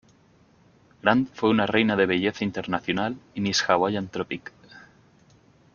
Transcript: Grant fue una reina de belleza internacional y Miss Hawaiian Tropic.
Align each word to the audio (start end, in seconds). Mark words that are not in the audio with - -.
Grant 1.03 1.29
fue 1.35 1.51
una 1.51 1.67
reina 1.67 1.95
de 1.95 2.07
belleza 2.07 2.43
internacional 2.43 3.15
y 3.35 3.41
Miss 3.41 3.61
Hawaiian 3.69 4.07
Tropic. 4.07 4.51